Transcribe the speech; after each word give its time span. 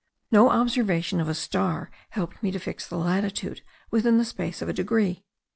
No 0.31 0.49
observation 0.49 1.19
of 1.21 1.29
a 1.29 1.35
star 1.35 1.91
helped 2.09 2.41
me 2.41 2.49
to 2.49 2.57
fix 2.57 2.87
the 2.87 2.97
latitude 2.97 3.61
within 3.91 4.17
the 4.17 4.25
space 4.25 4.59
of 4.63 4.67
a 4.67 4.73
degree. 4.73 5.23